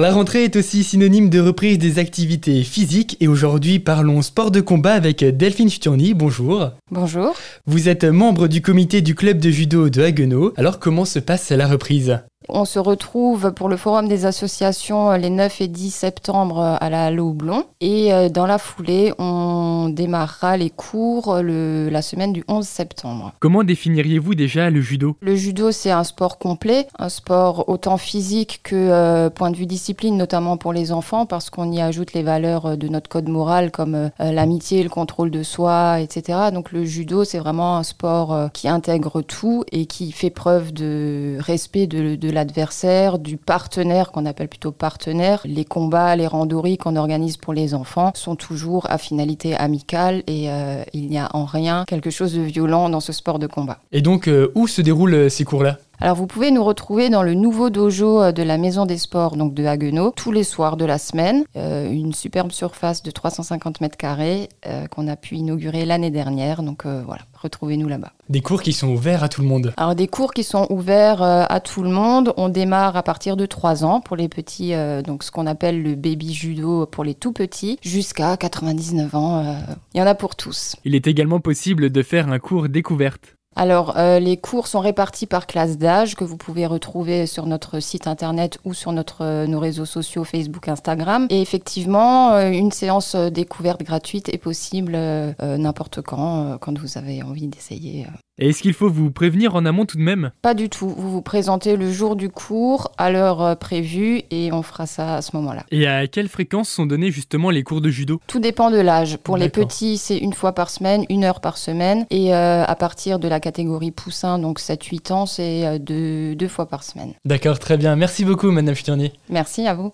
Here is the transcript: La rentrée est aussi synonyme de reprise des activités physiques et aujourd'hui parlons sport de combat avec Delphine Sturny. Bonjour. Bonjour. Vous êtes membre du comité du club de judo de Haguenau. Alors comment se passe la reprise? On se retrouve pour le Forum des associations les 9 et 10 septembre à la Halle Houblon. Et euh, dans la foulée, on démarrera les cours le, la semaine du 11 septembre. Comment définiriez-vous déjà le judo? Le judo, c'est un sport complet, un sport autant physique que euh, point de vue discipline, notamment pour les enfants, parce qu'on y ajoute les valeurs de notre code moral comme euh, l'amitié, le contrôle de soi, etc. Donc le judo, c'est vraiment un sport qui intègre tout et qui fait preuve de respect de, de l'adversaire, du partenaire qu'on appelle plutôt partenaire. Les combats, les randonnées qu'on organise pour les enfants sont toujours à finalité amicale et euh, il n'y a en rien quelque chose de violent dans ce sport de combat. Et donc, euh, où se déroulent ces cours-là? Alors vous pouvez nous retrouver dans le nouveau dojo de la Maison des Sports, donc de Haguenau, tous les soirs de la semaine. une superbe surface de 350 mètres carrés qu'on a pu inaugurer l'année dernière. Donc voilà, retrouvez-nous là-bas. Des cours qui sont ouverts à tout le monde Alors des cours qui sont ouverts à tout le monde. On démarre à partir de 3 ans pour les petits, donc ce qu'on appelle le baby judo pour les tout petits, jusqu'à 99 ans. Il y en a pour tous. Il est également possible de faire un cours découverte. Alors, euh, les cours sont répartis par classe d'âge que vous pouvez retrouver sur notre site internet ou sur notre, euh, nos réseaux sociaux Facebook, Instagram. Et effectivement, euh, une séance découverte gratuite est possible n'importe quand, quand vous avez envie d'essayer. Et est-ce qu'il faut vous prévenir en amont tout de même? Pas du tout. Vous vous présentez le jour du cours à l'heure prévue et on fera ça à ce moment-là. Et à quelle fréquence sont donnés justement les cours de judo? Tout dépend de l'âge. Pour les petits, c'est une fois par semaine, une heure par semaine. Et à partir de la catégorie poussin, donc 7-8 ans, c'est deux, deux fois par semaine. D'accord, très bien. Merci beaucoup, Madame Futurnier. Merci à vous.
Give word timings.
La 0.00 0.12
rentrée 0.12 0.44
est 0.44 0.54
aussi 0.54 0.84
synonyme 0.84 1.28
de 1.28 1.40
reprise 1.40 1.76
des 1.76 1.98
activités 1.98 2.62
physiques 2.62 3.16
et 3.18 3.26
aujourd'hui 3.26 3.80
parlons 3.80 4.22
sport 4.22 4.52
de 4.52 4.60
combat 4.60 4.92
avec 4.92 5.24
Delphine 5.24 5.68
Sturny. 5.68 6.14
Bonjour. 6.14 6.70
Bonjour. 6.92 7.34
Vous 7.66 7.88
êtes 7.88 8.04
membre 8.04 8.46
du 8.46 8.62
comité 8.62 9.02
du 9.02 9.16
club 9.16 9.40
de 9.40 9.50
judo 9.50 9.88
de 9.88 10.00
Haguenau. 10.02 10.52
Alors 10.56 10.78
comment 10.78 11.04
se 11.04 11.18
passe 11.18 11.50
la 11.50 11.66
reprise? 11.66 12.20
On 12.48 12.64
se 12.64 12.78
retrouve 12.78 13.52
pour 13.52 13.68
le 13.68 13.76
Forum 13.76 14.08
des 14.08 14.26
associations 14.26 15.12
les 15.12 15.30
9 15.30 15.60
et 15.60 15.68
10 15.68 15.90
septembre 15.90 16.76
à 16.80 16.90
la 16.90 17.06
Halle 17.06 17.20
Houblon. 17.20 17.64
Et 17.80 18.12
euh, 18.12 18.28
dans 18.28 18.46
la 18.46 18.58
foulée, 18.58 19.12
on 19.18 19.88
démarrera 19.88 20.56
les 20.56 20.70
cours 20.70 21.38
le, 21.42 21.88
la 21.90 22.02
semaine 22.02 22.32
du 22.32 22.44
11 22.48 22.66
septembre. 22.66 23.32
Comment 23.40 23.64
définiriez-vous 23.64 24.34
déjà 24.34 24.70
le 24.70 24.80
judo? 24.80 25.16
Le 25.20 25.36
judo, 25.36 25.70
c'est 25.70 25.90
un 25.90 26.04
sport 26.04 26.38
complet, 26.38 26.88
un 26.98 27.08
sport 27.08 27.68
autant 27.68 27.96
physique 27.98 28.60
que 28.62 28.74
euh, 28.74 29.30
point 29.30 29.50
de 29.50 29.56
vue 29.56 29.66
discipline, 29.66 30.16
notamment 30.16 30.56
pour 30.56 30.72
les 30.72 30.92
enfants, 30.92 31.26
parce 31.26 31.50
qu'on 31.50 31.70
y 31.70 31.80
ajoute 31.80 32.12
les 32.12 32.22
valeurs 32.22 32.76
de 32.76 32.88
notre 32.88 33.08
code 33.08 33.28
moral 33.28 33.70
comme 33.70 33.94
euh, 33.94 34.08
l'amitié, 34.18 34.82
le 34.82 34.88
contrôle 34.88 35.30
de 35.30 35.42
soi, 35.42 36.00
etc. 36.00 36.38
Donc 36.52 36.72
le 36.72 36.84
judo, 36.84 37.24
c'est 37.24 37.38
vraiment 37.38 37.76
un 37.76 37.82
sport 37.82 38.50
qui 38.52 38.68
intègre 38.68 39.22
tout 39.22 39.64
et 39.72 39.86
qui 39.86 40.12
fait 40.12 40.30
preuve 40.30 40.72
de 40.72 41.36
respect 41.40 41.86
de, 41.86 42.16
de 42.16 42.30
l'adversaire, 42.38 43.18
du 43.18 43.36
partenaire 43.36 44.12
qu'on 44.12 44.24
appelle 44.24 44.48
plutôt 44.48 44.70
partenaire. 44.70 45.40
Les 45.44 45.64
combats, 45.64 46.14
les 46.14 46.28
randonnées 46.28 46.76
qu'on 46.76 46.94
organise 46.94 47.36
pour 47.36 47.52
les 47.52 47.74
enfants 47.74 48.12
sont 48.14 48.36
toujours 48.36 48.86
à 48.88 48.96
finalité 48.96 49.56
amicale 49.56 50.22
et 50.28 50.48
euh, 50.48 50.84
il 50.92 51.08
n'y 51.08 51.18
a 51.18 51.28
en 51.34 51.44
rien 51.44 51.84
quelque 51.88 52.10
chose 52.10 52.34
de 52.34 52.42
violent 52.42 52.90
dans 52.90 53.00
ce 53.00 53.12
sport 53.12 53.40
de 53.40 53.48
combat. 53.48 53.78
Et 53.90 54.02
donc, 54.02 54.28
euh, 54.28 54.52
où 54.54 54.68
se 54.68 54.80
déroulent 54.82 55.28
ces 55.28 55.44
cours-là? 55.44 55.78
Alors 56.00 56.16
vous 56.16 56.26
pouvez 56.26 56.50
nous 56.50 56.64
retrouver 56.64 57.10
dans 57.10 57.22
le 57.22 57.34
nouveau 57.34 57.70
dojo 57.70 58.32
de 58.32 58.42
la 58.42 58.58
Maison 58.58 58.86
des 58.86 58.98
Sports, 58.98 59.36
donc 59.36 59.54
de 59.54 59.64
Haguenau, 59.64 60.12
tous 60.14 60.32
les 60.32 60.44
soirs 60.44 60.76
de 60.76 60.84
la 60.84 60.98
semaine. 60.98 61.44
une 61.54 62.14
superbe 62.14 62.52
surface 62.52 63.02
de 63.02 63.10
350 63.10 63.80
mètres 63.80 63.96
carrés 63.96 64.48
qu'on 64.90 65.08
a 65.08 65.16
pu 65.16 65.36
inaugurer 65.36 65.84
l'année 65.84 66.10
dernière. 66.10 66.62
Donc 66.62 66.86
voilà, 66.86 67.22
retrouvez-nous 67.34 67.88
là-bas. 67.88 68.12
Des 68.28 68.40
cours 68.40 68.62
qui 68.62 68.72
sont 68.72 68.88
ouverts 68.88 69.24
à 69.24 69.28
tout 69.28 69.42
le 69.42 69.48
monde 69.48 69.72
Alors 69.76 69.94
des 69.94 70.06
cours 70.06 70.32
qui 70.32 70.44
sont 70.44 70.66
ouverts 70.70 71.22
à 71.22 71.60
tout 71.60 71.82
le 71.82 71.90
monde. 71.90 72.32
On 72.36 72.48
démarre 72.48 72.96
à 72.96 73.02
partir 73.02 73.36
de 73.36 73.46
3 73.46 73.84
ans 73.84 74.00
pour 74.00 74.16
les 74.16 74.28
petits, 74.28 74.72
donc 75.04 75.22
ce 75.22 75.30
qu'on 75.30 75.46
appelle 75.46 75.82
le 75.82 75.94
baby 75.94 76.32
judo 76.32 76.86
pour 76.86 77.04
les 77.04 77.14
tout 77.14 77.32
petits, 77.32 77.78
jusqu'à 77.82 78.36
99 78.36 79.14
ans. 79.14 79.56
Il 79.94 79.98
y 79.98 80.02
en 80.02 80.06
a 80.06 80.14
pour 80.14 80.36
tous. 80.36 80.76
Il 80.84 80.94
est 80.94 81.06
également 81.06 81.40
possible 81.40 81.90
de 81.90 82.02
faire 82.02 82.28
un 82.28 82.38
cours 82.38 82.68
découverte. 82.68 83.37
Alors, 83.60 83.94
euh, 83.96 84.20
les 84.20 84.36
cours 84.36 84.68
sont 84.68 84.78
répartis 84.78 85.26
par 85.26 85.48
classe 85.48 85.78
d'âge 85.78 86.14
que 86.14 86.22
vous 86.22 86.36
pouvez 86.36 86.64
retrouver 86.64 87.26
sur 87.26 87.46
notre 87.46 87.80
site 87.80 88.06
internet 88.06 88.60
ou 88.64 88.72
sur 88.72 88.92
notre, 88.92 89.24
euh, 89.24 89.46
nos 89.48 89.58
réseaux 89.58 89.84
sociaux 89.84 90.22
Facebook, 90.22 90.68
Instagram. 90.68 91.26
Et 91.28 91.42
effectivement, 91.42 92.34
euh, 92.34 92.50
une 92.52 92.70
séance 92.70 93.16
découverte 93.16 93.82
gratuite 93.82 94.28
est 94.32 94.38
possible 94.38 94.96
n'importe 95.40 96.02
quand, 96.02 96.58
quand 96.60 96.78
vous 96.78 96.98
avez 96.98 97.24
envie 97.24 97.48
d'essayer. 97.48 98.06
Et 98.40 98.50
est-ce 98.50 98.62
qu'il 98.62 98.74
faut 98.74 98.88
vous 98.88 99.10
prévenir 99.10 99.56
en 99.56 99.66
amont 99.66 99.84
tout 99.84 99.96
de 99.96 100.02
même? 100.02 100.30
Pas 100.42 100.54
du 100.54 100.68
tout. 100.68 100.88
Vous 100.88 101.10
vous 101.10 101.22
présentez 101.22 101.76
le 101.76 101.90
jour 101.90 102.14
du 102.14 102.28
cours 102.28 102.92
à 102.96 103.10
l'heure 103.10 103.56
prévue 103.56 104.22
et 104.30 104.52
on 104.52 104.62
fera 104.62 104.86
ça 104.86 105.16
à 105.16 105.22
ce 105.22 105.34
moment-là. 105.36 105.64
Et 105.72 105.88
à 105.88 106.06
quelle 106.06 106.28
fréquence 106.28 106.68
sont 106.68 106.86
donnés 106.86 107.10
justement 107.10 107.50
les 107.50 107.64
cours 107.64 107.80
de 107.80 107.90
judo? 107.90 108.20
Tout 108.28 108.38
dépend 108.38 108.70
de 108.70 108.78
l'âge. 108.78 109.16
Pour 109.16 109.36
les 109.36 109.48
petits, 109.48 109.98
c'est 109.98 110.18
une 110.18 110.34
fois 110.34 110.52
par 110.52 110.70
semaine, 110.70 111.04
une 111.08 111.24
heure 111.24 111.40
par 111.40 111.58
semaine. 111.58 112.06
Et 112.10 112.32
à 112.32 112.76
partir 112.78 113.18
de 113.18 113.26
la 113.26 113.40
catégorie 113.48 113.92
poussin, 113.92 114.38
donc 114.38 114.60
7-8 114.60 115.12
ans, 115.12 115.24
c'est 115.24 115.78
deux, 115.78 116.34
deux 116.34 116.48
fois 116.48 116.66
par 116.66 116.84
semaine. 116.84 117.14
D'accord, 117.24 117.58
très 117.58 117.78
bien. 117.78 117.96
Merci 117.96 118.26
beaucoup, 118.26 118.50
Madame 118.50 118.74
Futurnier. 118.74 119.12
Merci 119.30 119.66
à 119.66 119.72
vous. 119.72 119.92